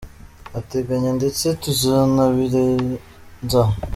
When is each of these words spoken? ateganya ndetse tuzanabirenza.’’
ateganya 0.59 1.09
ndetse 1.19 1.45
tuzanabirenza.’’ 1.61 3.61